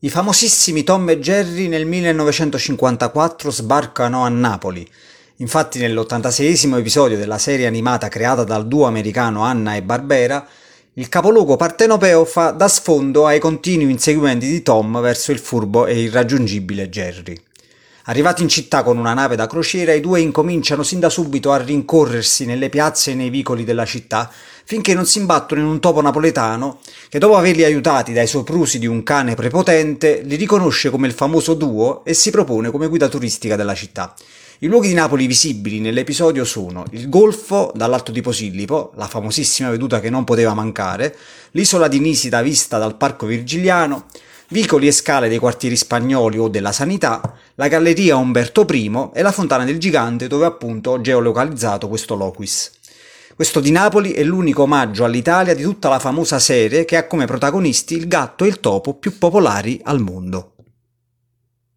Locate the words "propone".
32.30-32.70